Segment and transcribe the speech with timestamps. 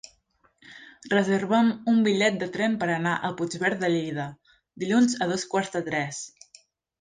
[1.11, 4.27] Reserva'm un bitllet de tren per anar a Puigverd de Lleida
[4.85, 6.25] dilluns a dos quarts de tres.